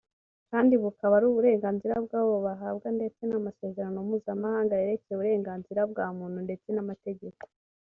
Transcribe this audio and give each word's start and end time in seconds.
kandi 0.51 0.73
bukaba 0.83 1.13
ari 1.17 1.25
n’uburenganzira 1.27 1.95
bwabo 2.05 2.35
bahabwa 2.45 2.87
ndetse 2.97 3.21
n’amasezerano 3.25 3.97
mpuzamhanga 4.07 4.79
yerekeye 4.81 5.13
uburenganzira 5.15 5.81
bwa 5.91 6.07
muntu 6.17 6.37
ndetse 6.47 6.67
n’amategeko 6.73 7.41